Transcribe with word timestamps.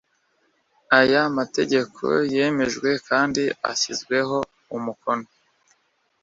aya 0.99 1.21
mategeko 1.37 2.03
yemejwe 2.33 2.89
kandi 3.07 3.43
ashyizweho 3.71 4.37
umukono 4.75 5.27